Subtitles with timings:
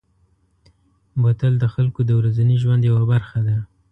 [1.21, 3.57] بوتل د خلکو د ورځني ژوند یوه برخه ده.